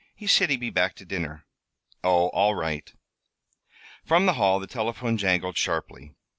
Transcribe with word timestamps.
He 0.15 0.25
said 0.25 0.49
he'd 0.49 0.59
be 0.59 0.71
back 0.71 0.95
to 0.95 1.05
dinner." 1.05 1.45
"Oh! 2.03 2.29
All 2.29 2.55
right." 2.55 2.91
From 4.03 4.25
the 4.25 4.33
hall 4.33 4.59
the 4.59 4.65
telephone 4.65 5.15
jangled 5.15 5.57
sharply. 5.57 6.15